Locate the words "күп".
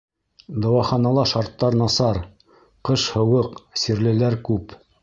4.51-4.79